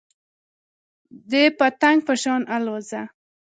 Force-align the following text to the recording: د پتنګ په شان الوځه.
د 1.29 1.31
پتنګ 1.57 1.97
په 2.07 2.13
شان 2.21 2.41
الوځه. 2.55 3.01